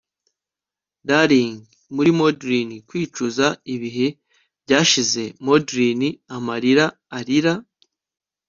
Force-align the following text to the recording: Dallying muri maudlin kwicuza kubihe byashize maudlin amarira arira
Dallying 1.07 1.57
muri 1.95 2.11
maudlin 2.17 2.69
kwicuza 2.89 3.45
kubihe 3.65 4.07
byashize 4.63 5.23
maudlin 5.45 6.01
amarira 6.35 6.85
arira 7.17 7.53